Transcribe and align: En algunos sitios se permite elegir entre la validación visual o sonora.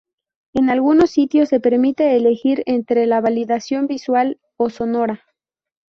En 0.55 0.71
algunos 0.71 1.11
sitios 1.11 1.49
se 1.49 1.59
permite 1.59 2.15
elegir 2.15 2.63
entre 2.65 3.05
la 3.05 3.21
validación 3.21 3.85
visual 3.85 4.39
o 4.57 4.71
sonora. 4.71 5.23